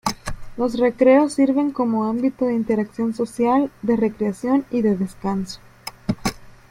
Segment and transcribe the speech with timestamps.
[0.57, 5.59] Los recreos sirven como ámbito de interacción social, de recreación, y de descanso.